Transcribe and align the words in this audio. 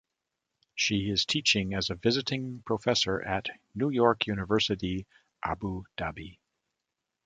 She 0.73 1.11
is 1.11 1.27
teaching 1.27 1.75
as 1.75 1.91
a 1.91 1.95
visiting 1.95 2.63
professor 2.65 3.21
at 3.21 3.49
New 3.75 3.91
York 3.91 4.25
University, 4.25 5.05
Abu 5.45 5.83
Dhabi. 5.95 6.39